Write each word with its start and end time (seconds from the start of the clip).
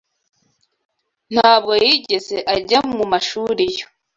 Ntabwo 1.33 1.71
yigeze 1.85 2.37
ajya 2.55 2.79
mu 2.95 3.05
mashuri 3.11 3.63
yo 3.77 3.85